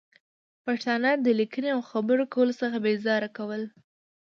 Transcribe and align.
پښتانه 0.65 1.09
د 1.25 1.27
لیکنې 1.39 1.69
او 1.75 1.81
خبرې 1.91 2.25
کولو 2.33 2.53
څخه 2.61 2.77
بې 2.83 2.93
زاره 3.05 3.29
کول 3.37 3.61